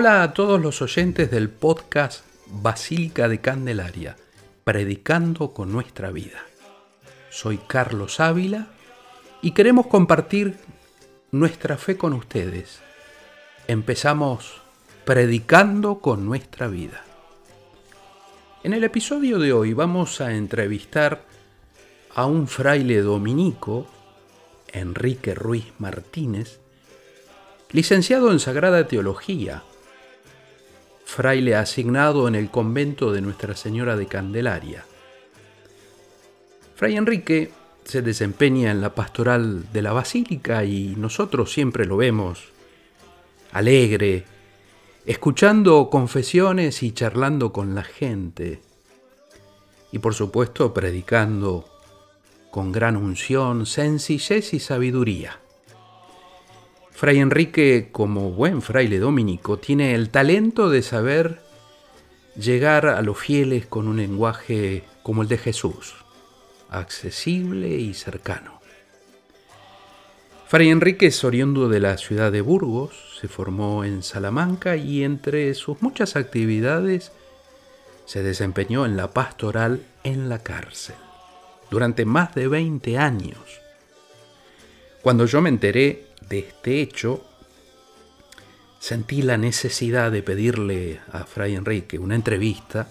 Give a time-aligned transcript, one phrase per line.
[0.00, 4.16] Hola a todos los oyentes del podcast Basílica de Candelaria,
[4.62, 6.38] predicando con nuestra vida.
[7.30, 8.68] Soy Carlos Ávila
[9.42, 10.56] y queremos compartir
[11.32, 12.78] nuestra fe con ustedes.
[13.66, 14.62] Empezamos
[15.04, 17.02] predicando con nuestra vida.
[18.62, 21.24] En el episodio de hoy vamos a entrevistar
[22.14, 23.88] a un fraile dominico,
[24.68, 26.60] Enrique Ruiz Martínez,
[27.72, 29.64] licenciado en Sagrada Teología,
[31.08, 34.84] fraile asignado en el convento de Nuestra Señora de Candelaria.
[36.76, 37.50] Fray Enrique
[37.82, 42.50] se desempeña en la pastoral de la basílica y nosotros siempre lo vemos
[43.52, 44.26] alegre,
[45.06, 48.60] escuchando confesiones y charlando con la gente.
[49.90, 51.64] Y por supuesto predicando
[52.50, 55.40] con gran unción, sencillez y sabiduría.
[56.98, 61.38] Fray Enrique, como buen fraile dominico, tiene el talento de saber
[62.34, 65.94] llegar a los fieles con un lenguaje como el de Jesús,
[66.68, 68.60] accesible y cercano.
[70.48, 75.54] Fray Enrique es oriundo de la ciudad de Burgos, se formó en Salamanca y entre
[75.54, 77.12] sus muchas actividades
[78.06, 80.96] se desempeñó en la pastoral en la cárcel
[81.70, 83.60] durante más de 20 años.
[85.00, 87.24] Cuando yo me enteré de este hecho,
[88.78, 92.88] sentí la necesidad de pedirle a Fray Enrique una entrevista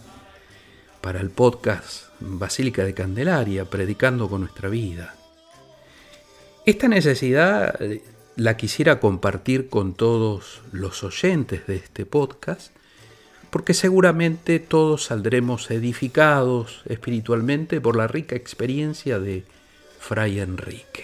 [1.01, 5.15] para el podcast Basílica de Candelaria, predicando con nuestra vida.
[6.65, 8.03] Esta necesidad eh,
[8.35, 12.71] la quisiera compartir con todos los oyentes de este podcast
[13.49, 19.43] porque seguramente todos saldremos edificados espiritualmente por la rica experiencia de
[19.99, 20.96] Fray Enrique.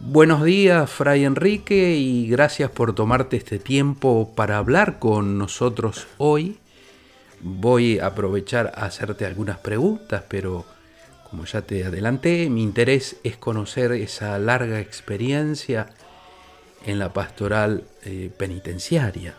[0.00, 6.58] Buenos días, Fray Enrique, y gracias por tomarte este tiempo para hablar con nosotros hoy.
[7.40, 10.64] Voy a aprovechar a hacerte algunas preguntas, pero
[11.28, 15.88] como ya te adelanté, mi interés es conocer esa larga experiencia
[16.86, 19.34] en la pastoral eh, penitenciaria.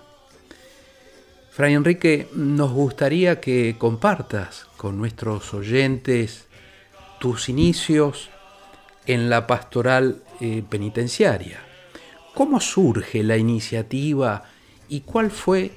[1.52, 6.48] Fray Enrique, nos gustaría que compartas con nuestros oyentes
[7.20, 8.30] tus inicios
[9.08, 11.60] en la pastoral eh, penitenciaria.
[12.34, 14.44] ¿Cómo surge la iniciativa
[14.88, 15.72] y cuál fue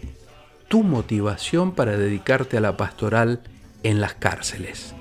[0.68, 3.40] tu motivación para dedicarte a la pastoral
[3.82, 4.94] en las cárceles?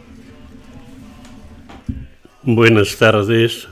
[2.43, 3.67] Buenas tardes.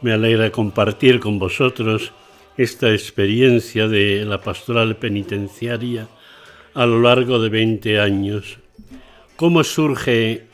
[0.00, 2.12] Me alegra compartir con vosotros
[2.56, 6.08] esta experiencia de la pastoral penitenciaria
[6.74, 8.58] a lo largo de 20 años.
[9.36, 10.46] ¿Cómo surge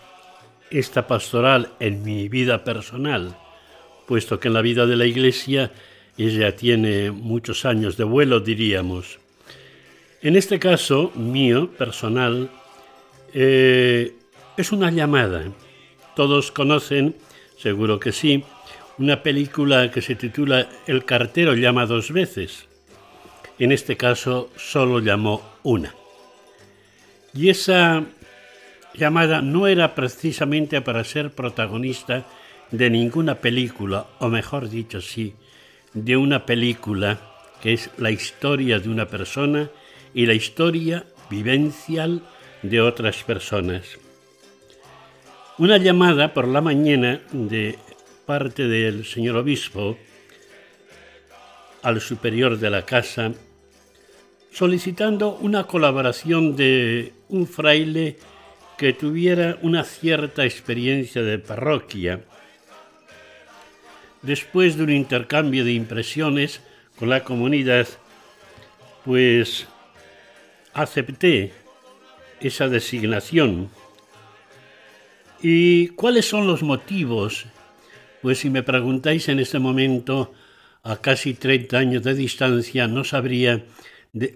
[0.70, 3.36] esta pastoral en mi vida personal?
[4.08, 5.70] Puesto que en la vida de la Iglesia
[6.16, 9.18] ella tiene muchos años de vuelo, diríamos.
[10.22, 12.50] En este caso mío, personal,
[13.34, 14.14] eh,
[14.56, 15.44] es una llamada.
[16.16, 17.16] Todos conocen,
[17.58, 18.44] seguro que sí,
[18.96, 22.66] una película que se titula El cartero llama dos veces.
[23.58, 25.94] En este caso solo llamó una.
[27.34, 28.04] Y esa
[28.94, 32.26] llamada no era precisamente para ser protagonista
[32.70, 35.34] de ninguna película, o mejor dicho, sí,
[35.94, 37.18] de una película
[37.62, 39.70] que es la historia de una persona
[40.14, 42.22] y la historia vivencial
[42.62, 43.98] de otras personas.
[45.58, 47.78] Una llamada por la mañana de
[48.26, 49.98] parte del señor obispo
[51.82, 53.32] al superior de la casa
[54.52, 58.16] solicitando una colaboración de un fraile
[58.76, 62.24] que tuviera una cierta experiencia de parroquia.
[64.22, 66.60] Después de un intercambio de impresiones
[66.98, 67.86] con la comunidad,
[69.04, 69.66] pues
[70.74, 71.52] acepté
[72.40, 73.70] esa designación.
[75.40, 77.46] ¿Y cuáles son los motivos
[78.22, 80.32] pues si me preguntáis en este momento,
[80.82, 83.64] a casi 30 años de distancia, no sabría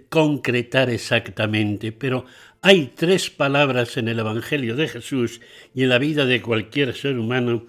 [0.08, 2.26] concretar exactamente, pero
[2.60, 5.40] hay tres palabras en el Evangelio de Jesús
[5.74, 7.64] y en la vida de cualquier ser humano,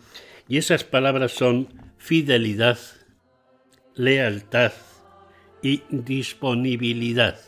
[0.47, 1.69] y esas palabras son
[2.03, 2.77] fidelidad,
[3.95, 4.73] lealtad
[5.61, 7.39] y disponibilidad.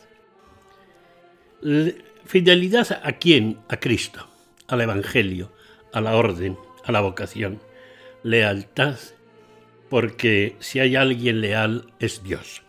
[2.24, 3.58] Fidelidad a quién?
[3.68, 4.26] A Cristo,
[4.66, 5.52] al Evangelio,
[5.92, 7.60] a la orden, a la vocación
[8.22, 8.96] lealtad,
[9.90, 12.62] porque si hay alguien leal es Dios.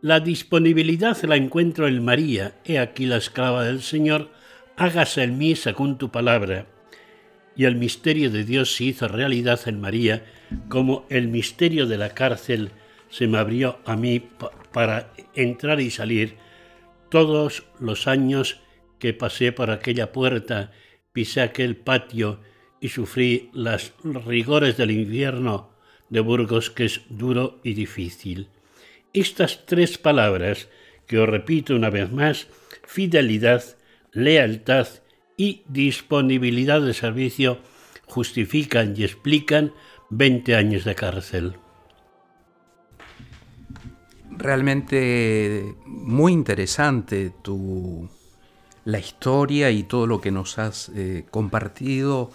[0.00, 4.30] La disponibilidad la encuentro en María, he aquí la esclava del Señor,
[4.78, 6.66] hágase en mí según tu palabra.
[7.60, 10.24] Y el misterio de Dios se hizo realidad en María,
[10.70, 12.70] como el misterio de la cárcel
[13.10, 14.26] se me abrió a mí
[14.72, 16.36] para entrar y salir
[17.10, 18.62] todos los años
[18.98, 20.72] que pasé por aquella puerta,
[21.12, 22.40] pisé aquel patio
[22.80, 25.74] y sufrí las rigores del invierno
[26.08, 28.48] de Burgos, que es duro y difícil.
[29.12, 30.70] Estas tres palabras,
[31.06, 32.46] que os repito una vez más,
[32.86, 33.62] fidelidad,
[34.12, 34.88] lealtad
[35.40, 37.60] y disponibilidad de servicio,
[38.04, 39.72] justifican y explican
[40.10, 41.56] 20 años de cárcel.
[44.30, 48.10] Realmente muy interesante tu,
[48.84, 52.30] la historia y todo lo que nos has eh, compartido.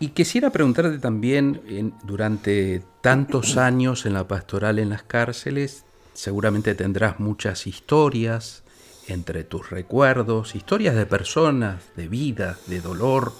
[0.00, 5.84] Y quisiera preguntarte también, durante tantos años en la pastoral en las cárceles,
[6.14, 8.63] seguramente tendrás muchas historias
[9.08, 13.32] entre tus recuerdos, historias de personas, de vida, de dolor,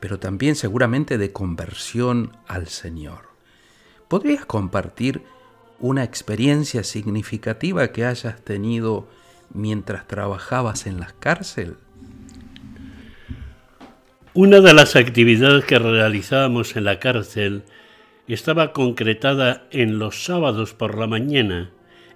[0.00, 3.28] pero también seguramente de conversión al Señor.
[4.08, 5.22] ¿Podrías compartir
[5.78, 9.08] una experiencia significativa que hayas tenido
[9.52, 11.76] mientras trabajabas en la cárcel?
[14.32, 17.64] Una de las actividades que realizábamos en la cárcel
[18.28, 21.70] estaba concretada en los sábados por la mañana.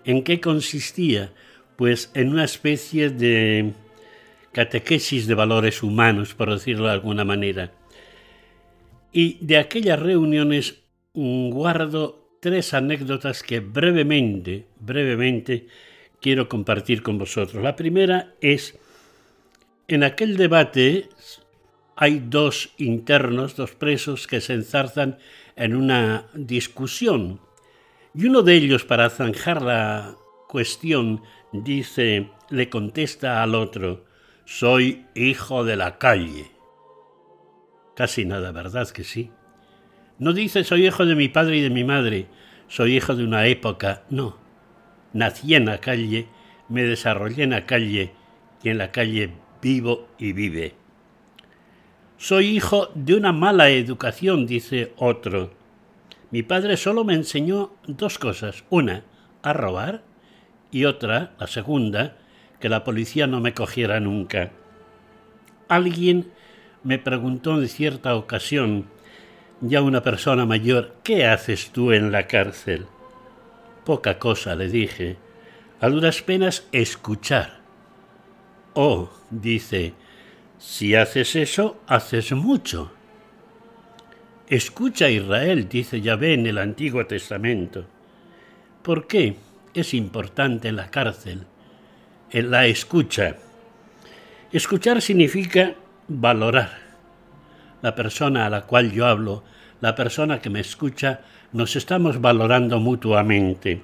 [0.05, 1.33] ¿En qué consistía?
[1.77, 3.73] Pues en una especie de
[4.53, 7.73] catequesis de valores humanos, por decirlo de alguna manera.
[9.13, 10.83] Y de aquellas reuniones
[11.15, 15.67] guardo tres anécdotas que brevemente, brevemente
[16.21, 17.63] quiero compartir con vosotros.
[17.63, 18.79] La primera es,
[19.89, 21.09] en aquel debate
[21.97, 25.19] hay dos internos, dos presos que se enzarzan
[25.57, 27.41] en una discusión.
[28.15, 30.17] Y uno de ellos, para zanjar la
[30.49, 31.23] cuestión,
[31.63, 34.05] dice, le contesta al otro,
[34.45, 36.51] soy hijo de la calle.
[37.95, 39.31] Casi nada, ¿verdad que sí?
[40.19, 42.27] No dice soy hijo de mi padre y de mi madre,
[42.67, 44.37] soy hijo de una época, no.
[45.13, 46.27] Nací en la calle,
[46.69, 48.13] me desarrollé en la calle
[48.63, 49.31] y en la calle
[49.63, 50.75] vivo y vive.
[52.17, 55.53] Soy hijo de una mala educación, dice otro.
[56.33, 58.65] Mi padre solo me enseñó dos cosas.
[58.71, 59.05] Una,
[59.43, 60.03] a robar
[60.75, 62.17] y otra, la segunda,
[62.59, 64.51] que la policía no me cogiera nunca.
[65.69, 66.33] Alguien
[66.83, 68.87] me preguntó en cierta ocasión,
[69.61, 72.87] ya una persona mayor, ¿qué haces tú en la cárcel?
[73.85, 75.17] Poca cosa, le dije.
[75.81, 77.61] A duras penas escuchar.
[78.73, 79.95] Oh, dice,
[80.59, 82.91] si haces eso, haces mucho.
[84.49, 87.87] Escucha Israel, dice Yahvé en el Antiguo Testamento.
[88.83, 89.37] ¿Por qué
[89.75, 91.47] es importante la cárcel?
[92.31, 93.37] En la escucha.
[94.53, 95.75] Escuchar significa
[96.09, 96.79] valorar.
[97.83, 99.45] La persona a la cual yo hablo,
[99.81, 101.21] la persona que me escucha,
[101.53, 103.83] nos estamos valorando mutuamente.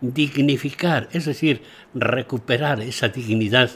[0.00, 1.62] Dignificar, es decir,
[1.94, 3.70] recuperar esa dignidad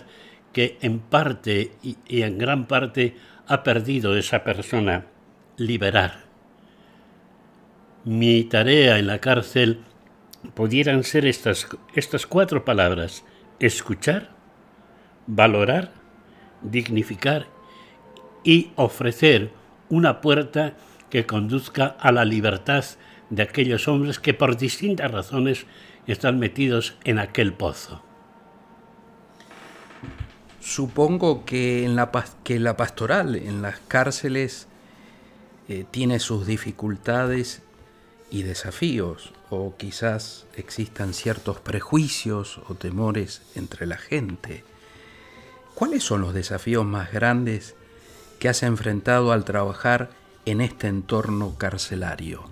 [0.52, 3.16] que en parte y, en gran parte
[3.46, 5.06] ha perdido esa persona,
[5.56, 6.24] liberar.
[8.04, 9.80] Mi tarea en la cárcel
[10.54, 13.24] pudieran ser estas, estas cuatro palabras,
[13.60, 14.30] escuchar,
[15.26, 15.92] valorar,
[16.62, 17.46] dignificar
[18.42, 19.50] y ofrecer
[19.88, 20.74] una puerta
[21.10, 22.84] que conduzca a la libertad
[23.30, 25.66] de aquellos hombres que por distintas razones
[26.06, 28.02] están metidos en aquel pozo.
[30.60, 32.10] Supongo que, en la,
[32.42, 34.66] que la pastoral en las cárceles
[35.68, 37.62] eh, tiene sus dificultades
[38.34, 44.64] y desafíos, o quizás existan ciertos prejuicios o temores entre la gente.
[45.76, 47.76] ¿Cuáles son los desafíos más grandes
[48.40, 50.10] que has enfrentado al trabajar
[50.46, 52.50] en este entorno carcelario?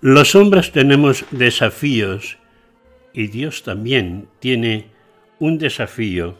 [0.00, 2.38] Los hombres tenemos desafíos
[3.12, 4.86] y Dios también tiene
[5.38, 6.38] un desafío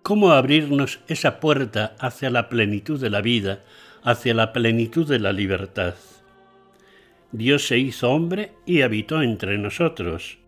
[0.00, 3.60] cómo abrirnos esa puerta hacia la plenitud de la vida,
[4.02, 5.94] hacia la plenitud de la libertad.
[7.36, 10.38] Dios se hizo hombre y habitó entre nosotros.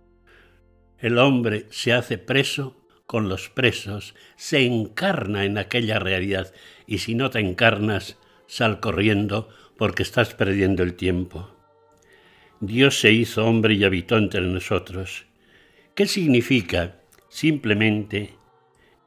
[0.99, 6.51] El hombre se hace preso con los presos, se encarna en aquella realidad
[6.87, 8.17] y si no te encarnas,
[8.47, 11.55] sal corriendo porque estás perdiendo el tiempo.
[12.61, 15.27] Dios se hizo hombre y habitó entre nosotros.
[15.95, 17.03] ¿Qué significa?
[17.29, 18.31] Simplemente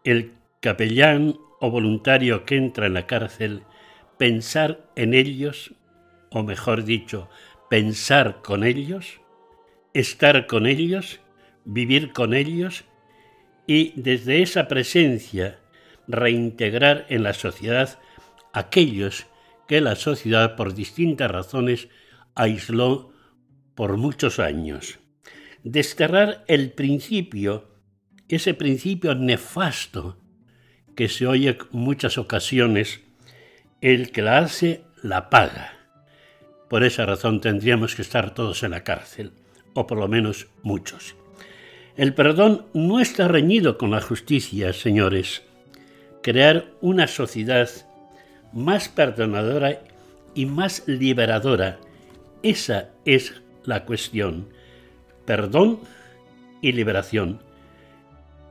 [0.04, 3.64] el capellán o voluntario que entra en la cárcel,
[4.20, 5.74] pensar en ellos,
[6.30, 7.28] o mejor dicho,
[7.72, 9.22] pensar con ellos,
[9.94, 11.22] estar con ellos,
[11.64, 12.84] vivir con ellos
[13.66, 15.58] y desde esa presencia
[16.06, 17.98] reintegrar en la sociedad
[18.52, 19.26] aquellos
[19.70, 21.88] que la sociedad por distintas razones
[22.36, 23.14] aisló
[23.74, 25.00] por muchos años.
[25.64, 27.70] desterrar el principio,
[28.28, 30.20] ese principio nefasto
[30.94, 33.00] que se oye en muchas ocasiones,
[33.80, 35.81] el que la hace la paga.
[36.72, 39.34] Por esa razón tendríamos que estar todos en la cárcel,
[39.74, 41.18] o por lo menos muchos.
[41.98, 45.44] El perdón no está reñido con la justicia, señores.
[46.24, 47.70] Crear una sociedad
[48.54, 49.82] más perdonadora
[50.34, 51.78] y más liberadora,
[52.42, 54.48] esa es la cuestión.
[55.26, 55.82] Perdón
[56.62, 57.42] y liberación.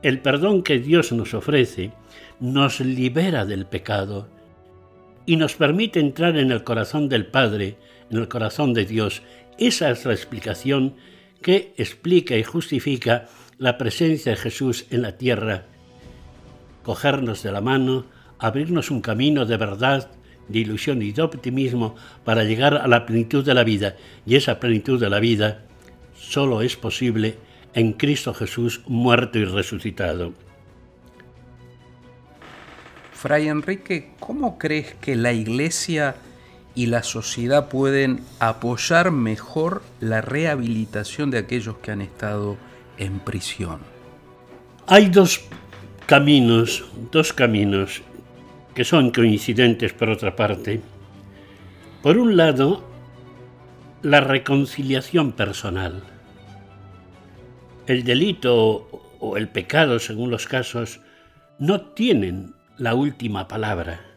[0.03, 1.91] El perdón que Dios nos ofrece
[2.39, 4.27] nos libera del pecado
[5.25, 7.77] y nos permite entrar en el corazón del Padre,
[8.11, 9.21] en el corazón de Dios.
[9.57, 10.95] Esa es la explicación
[11.41, 13.27] que explica y justifica
[13.57, 15.65] la presencia de Jesús en la tierra.
[16.83, 18.05] Cogernos de la mano,
[18.39, 20.11] abrirnos un camino de verdad,
[20.47, 23.95] de ilusión y de optimismo para llegar a la plenitud de la vida.
[24.25, 25.65] Y esa plenitud de la vida
[26.15, 27.37] solo es posible
[27.73, 30.33] en Cristo Jesús muerto y resucitado.
[33.13, 36.15] Fray Enrique, ¿cómo crees que la Iglesia
[36.73, 42.57] y la sociedad pueden apoyar mejor la rehabilitación de aquellos que han estado
[42.97, 43.79] en prisión?
[44.87, 45.41] Hay dos
[46.05, 48.01] caminos, dos caminos
[48.73, 50.81] que son coincidentes por otra parte.
[52.01, 52.83] Por un lado,
[54.01, 56.03] la reconciliación personal.
[57.85, 58.87] El delito
[59.19, 61.01] o el pecado, según los casos,
[61.59, 64.10] no tienen la última palabra.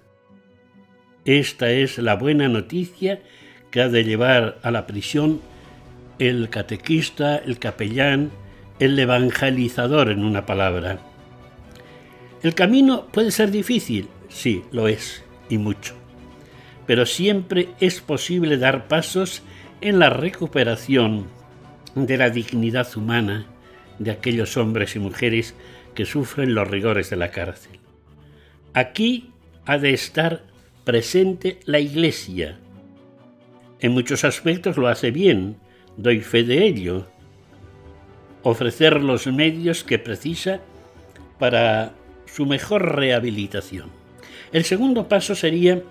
[1.25, 3.23] Esta es la buena noticia
[3.71, 5.41] que ha de llevar a la prisión
[6.19, 8.31] el catequista, el capellán,
[8.79, 10.99] el evangelizador en una palabra.
[12.43, 15.95] El camino puede ser difícil, sí, lo es, y mucho,
[16.87, 19.43] pero siempre es posible dar pasos
[19.81, 21.27] en la recuperación
[21.95, 23.47] de la dignidad humana
[23.99, 25.55] de aquellos hombres y mujeres
[25.95, 27.79] que sufren los rigores de la cárcel.
[28.75, 29.31] Aquí
[29.65, 30.43] ha de estar
[30.85, 32.59] presente la Iglesia.
[33.81, 35.57] En muchos aspectos lo hace bien,
[35.97, 37.07] doy fe de ello.
[38.43, 40.61] Ofrecer los medios que precisa
[41.39, 41.95] para
[42.27, 43.91] su mejor rehabilitación.
[44.53, 45.83] El segundo paso sería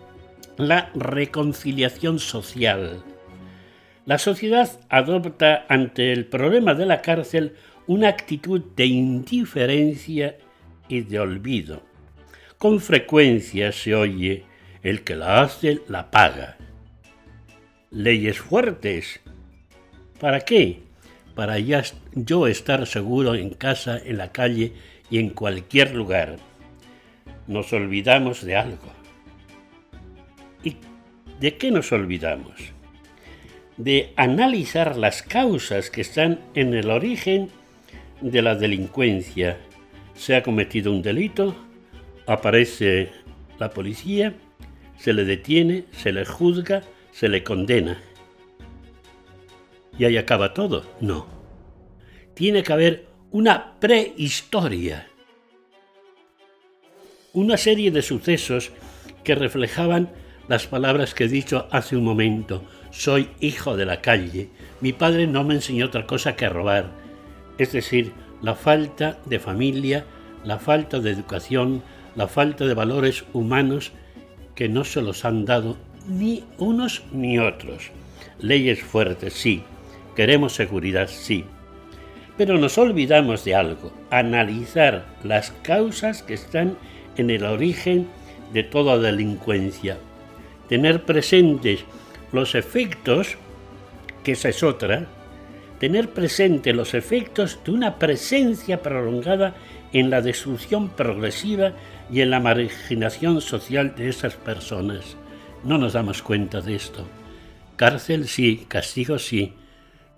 [0.58, 3.04] la reconciliación social.
[4.06, 7.56] La sociedad adopta ante el problema de la cárcel
[7.88, 10.38] una actitud de indiferencia
[10.88, 11.82] y de olvido.
[12.58, 14.46] Con frecuencia se oye,
[14.84, 16.58] el que la hace la paga.
[17.90, 19.22] Leyes fuertes.
[20.20, 20.82] ¿Para qué?
[21.36, 24.74] Para ya yo estar seguro en casa, en la calle
[25.10, 26.36] y en cualquier lugar.
[27.48, 28.92] Nos olvidamos de algo.
[30.64, 30.78] ¿Y
[31.40, 32.54] de qué nos olvidamos?
[33.78, 37.50] De analizar las causas que están en el origen
[38.22, 39.58] de la delincuencia.
[40.14, 41.56] Se ha cometido un delito,
[42.28, 43.10] aparece
[43.60, 44.34] la policía,
[45.04, 46.82] se le detiene, se le juzga,
[47.12, 48.02] se le condena.
[50.00, 50.86] ¿Y ahí acaba todo?
[51.02, 51.28] No.
[52.36, 55.10] Tiene que haber una prehistoria.
[57.34, 58.72] Una serie de sucesos
[59.26, 60.10] que reflejaban
[60.48, 62.64] las palabras que he dicho hace un momento.
[62.90, 64.52] Soy hijo de la calle.
[64.80, 66.92] Mi padre no me enseñó otra cosa que robar.
[67.58, 70.06] Es decir, la falta de familia,
[70.46, 71.84] la falta de educación,
[72.16, 73.92] la falta de valores humanos
[74.56, 77.92] que no se los han dado ni unos ni otros.
[78.40, 79.64] Leyes fuertes, sí.
[80.16, 81.46] Queremos seguridad, sí.
[82.38, 86.78] Pero nos olvidamos de algo, analizar las causas que están
[87.18, 88.08] en el origen
[88.54, 89.98] de toda delincuencia.
[90.70, 91.84] Tener presentes
[92.32, 93.38] los efectos,
[94.24, 95.08] que esa es otra,
[95.80, 99.56] tener presente los efectos de una presencia prolongada
[99.92, 101.74] en la destrucción progresiva
[102.12, 105.16] y en la marginación social de esas personas.
[105.64, 107.06] No nos damos cuenta de esto.
[107.76, 109.54] Cárcel sí, castigo sí,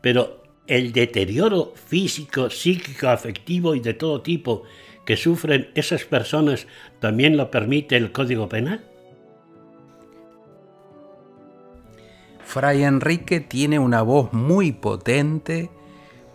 [0.02, 4.64] pero el deterioro físico, psíquico, afectivo y de todo tipo
[5.06, 6.68] que sufren esas personas
[7.00, 8.84] también lo permite el Código Penal.
[12.44, 15.70] Fray Enrique tiene una voz muy potente,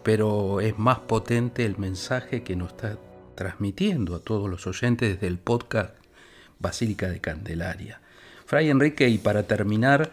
[0.03, 2.97] pero es más potente el mensaje que nos está
[3.41, 5.95] transmitiendo a todos los oyentes desde el podcast
[6.59, 7.99] Basílica de Candelaria.
[8.45, 10.11] Fray Enrique, y para terminar,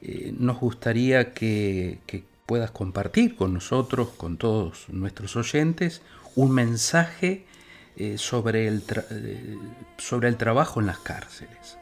[0.00, 1.98] eh, nos gustaría que,
[2.46, 6.02] puedas compartir con nosotros, con todos nuestros oyentes,
[6.36, 7.44] un mensaje
[7.96, 9.58] eh, sobre, el eh,
[9.98, 11.76] sobre el trabajo en las cárceles.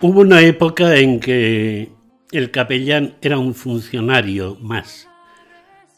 [0.00, 1.90] Hubo una época en que
[2.30, 5.08] el capellán era un funcionario más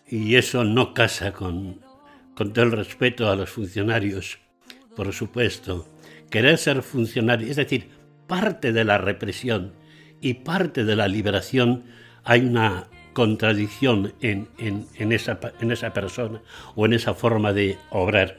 [0.09, 1.92] y eso no casa con,
[2.35, 4.39] con todo el respeto a los funcionarios,
[4.97, 5.89] por supuesto.
[6.31, 7.91] Querer ser funcionario, es decir,
[8.27, 9.73] parte de la represión
[10.21, 11.85] y parte de la liberación,
[12.25, 14.49] hay una contradicción en,
[15.13, 16.41] esa, esa persona
[16.75, 18.39] o en esa forma de obrar.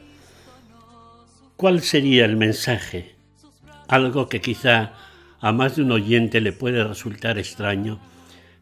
[1.58, 3.16] ¿Cuál sería el mensaje?
[3.88, 4.94] Algo que quizá
[5.40, 8.00] a más de un oyente le puede resultar extraño,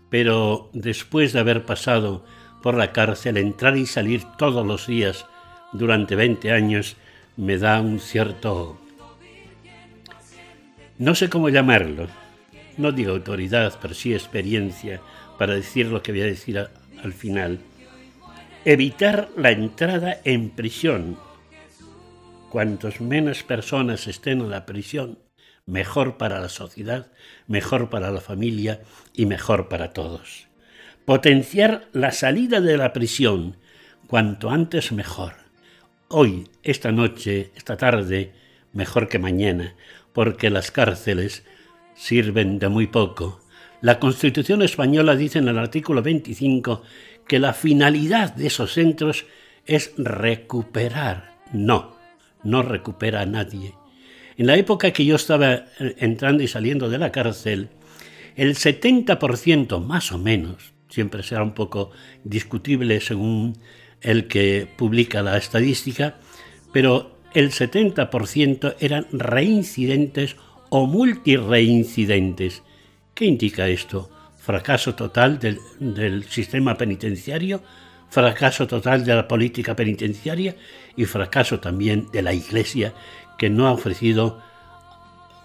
[0.09, 2.25] pero después de haber pasado
[2.61, 5.25] por la cárcel, entrar y salir todos los días
[5.73, 6.95] durante 20 años,
[7.37, 8.77] me da un cierto...
[10.97, 12.07] No sé cómo llamarlo,
[12.77, 15.01] no digo autoridad, pero sí experiencia,
[15.37, 17.59] para decir lo que voy a decir al final.
[18.65, 21.17] Evitar la entrada en prisión.
[22.49, 25.17] Cuantos menos personas estén en la prisión,
[25.65, 27.11] mejor para la sociedad,
[27.47, 28.81] mejor para la familia
[29.13, 30.50] y mejor para todos.
[31.11, 33.57] Potenciar la salida de la prisión,
[34.07, 35.33] cuanto antes mejor.
[36.07, 38.31] Hoy, esta noche, esta tarde,
[38.71, 39.75] mejor que mañana,
[40.13, 41.43] porque las cárceles
[41.95, 43.41] sirven de muy poco
[43.81, 46.83] la Constitución española dice en el artículo 25
[47.27, 49.25] que la finalidad de esos centros
[49.65, 51.33] es recuperar.
[51.51, 51.97] No,
[52.43, 53.73] no recupera a nadie.
[54.37, 57.67] En la época que yo estaba eh, entrando y saliendo de la cárcel,
[58.37, 61.89] el 70% más o menos, siempre será un poco
[62.23, 63.57] discutible según
[64.01, 66.17] el que publica la estadística,
[66.71, 70.35] pero el 70% eran reincidentes
[70.69, 72.61] o multireincidentes.
[73.13, 74.09] ¿Qué indica esto?
[74.37, 77.61] Fracaso total del, sistema penitenciario,
[78.09, 80.55] fracaso total de la política penitenciaria
[80.95, 82.93] y fracaso también de la Iglesia
[83.37, 84.41] que no ha ofrecido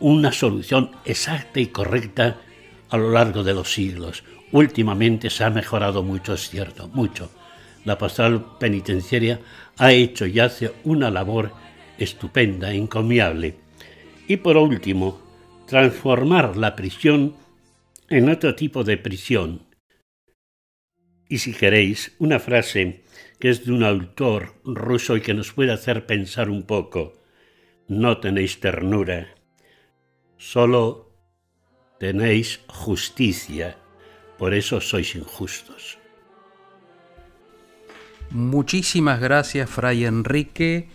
[0.00, 2.38] una solución exacta y correcta
[2.90, 4.24] a lo largo de los siglos.
[4.52, 7.30] Últimamente se ha mejorado mucho, es cierto, mucho.
[7.84, 9.40] La pastoral penitenciaria
[9.78, 11.52] ha hecho y hace una labor
[11.98, 13.56] estupenda, encomiable.
[14.28, 15.20] Y por último,
[15.66, 17.34] transformar la prisión
[18.08, 19.66] en otro tipo de prisión.
[21.28, 23.04] Y si queréis, una frase
[23.38, 27.20] que es de un autor ruso y que nos puede hacer pensar un poco.
[27.88, 29.34] No tenéis ternura,
[30.36, 31.12] solo
[31.98, 33.78] tenéis justicia,
[34.38, 35.98] por eso sois injustos.
[38.30, 40.88] Muchísimas gracias, Fray Enrique,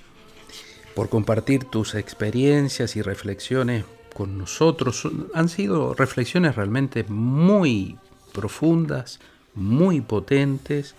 [0.95, 5.07] por compartir tus experiencias y reflexiones con nosotros.
[5.33, 7.97] Han sido reflexiones realmente muy
[8.33, 9.19] profundas,
[9.55, 10.95] muy potentes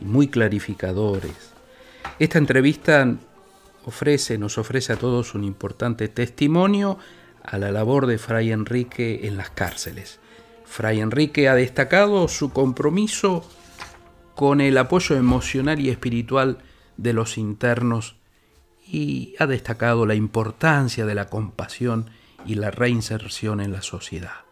[0.00, 1.52] y muy clarificadores.
[2.18, 3.16] Esta entrevista
[3.84, 6.98] ofrece, nos ofrece a todos un importante testimonio
[7.42, 10.20] a la labor de Fray Enrique en las cárceles.
[10.64, 13.48] Fray Enrique ha destacado su compromiso
[14.34, 16.58] con el apoyo emocional y espiritual
[16.96, 18.16] de los internos
[18.86, 22.10] y ha destacado la importancia de la compasión
[22.44, 24.44] y la reinserción en la sociedad.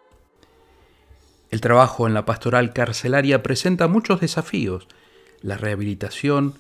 [1.51, 4.89] El trabajo en la pastoral carcelaria presenta muchos desafíos.
[5.43, 6.55] La rehabilitación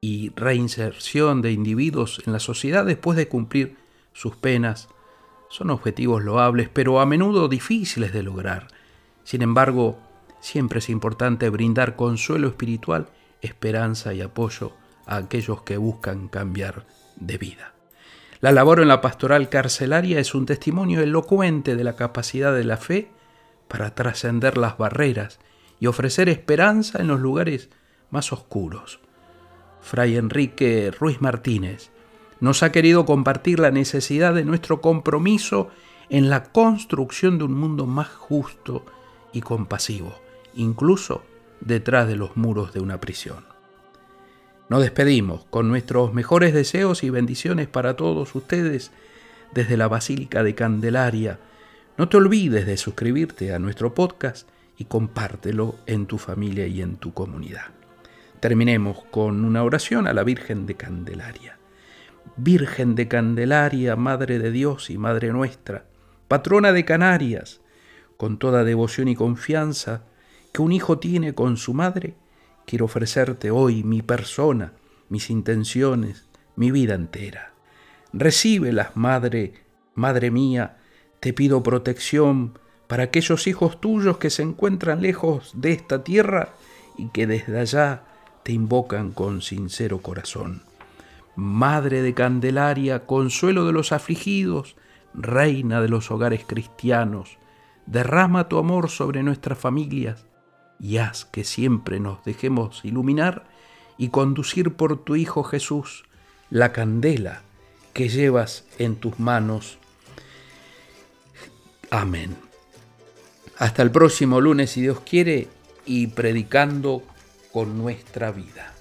[0.00, 3.76] y reinserción de individuos en la sociedad después de cumplir
[4.12, 4.88] sus penas
[5.50, 8.68] son objetivos loables, pero a menudo difíciles de lograr.
[9.28, 9.98] Sin embargo,
[10.40, 13.10] siempre es importante brindar consuelo espiritual,
[13.42, 14.72] esperanza y apoyo
[15.04, 16.86] a aquellos que buscan cambiar
[17.16, 17.74] de vida.
[18.40, 22.78] La labor en la pastoral carcelaria es un testimonio elocuente de la capacidad de la
[22.78, 23.10] fe
[23.68, 25.40] para trascender las barreras
[25.78, 27.68] y ofrecer esperanza en los lugares
[28.10, 28.98] más oscuros.
[29.82, 31.90] Fray Enrique Ruiz Martínez
[32.40, 35.68] nos ha querido compartir la necesidad de nuestro compromiso
[36.08, 38.86] en la construcción de un mundo más justo
[39.32, 40.14] y compasivo,
[40.54, 41.22] incluso
[41.60, 43.44] detrás de los muros de una prisión.
[44.68, 48.90] Nos despedimos con nuestros mejores deseos y bendiciones para todos ustedes
[49.54, 51.38] desde la Basílica de Candelaria.
[51.96, 56.96] No te olvides de suscribirte a nuestro podcast y compártelo en tu familia y en
[56.96, 57.66] tu comunidad.
[58.40, 61.58] Terminemos con una oración a la Virgen de Candelaria.
[62.36, 65.86] Virgen de Candelaria, Madre de Dios y Madre nuestra,
[66.28, 67.60] patrona de Canarias,
[68.18, 70.02] con toda devoción y confianza
[70.52, 72.14] que un hijo tiene con su madre,
[72.66, 74.72] quiero ofrecerte hoy mi persona,
[75.08, 76.26] mis intenciones,
[76.56, 77.52] mi vida entera.
[78.12, 79.54] Recíbelas, Madre,
[79.94, 80.78] Madre mía,
[81.20, 86.54] te pido protección para aquellos hijos tuyos que se encuentran lejos de esta tierra
[86.96, 88.02] y que desde allá
[88.42, 90.62] te invocan con sincero corazón.
[91.36, 94.74] Madre de Candelaria, consuelo de los afligidos,
[95.14, 97.38] reina de los hogares cristianos,
[97.90, 100.26] derrama tu amor sobre nuestras familias
[100.78, 103.46] y haz que siempre nos dejemos iluminar
[103.96, 106.04] y conducir por tu Hijo Jesús
[106.50, 107.42] la candela
[107.94, 109.78] que llevas en tus manos.
[111.90, 112.36] Amén.
[113.56, 115.48] Hasta el próximo lunes, si Dios quiere,
[115.84, 117.02] y predicando
[117.50, 118.77] con nuestra vida.